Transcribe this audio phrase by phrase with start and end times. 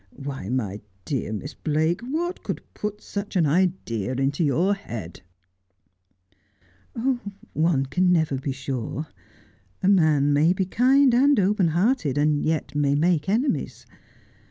[0.09, 5.21] Why, my dear Miss Blake, what could put such an idea into your head?''
[7.53, 9.05] One can never be sure.
[9.83, 13.85] A man may be kind and open hearted, and yet may make enemies.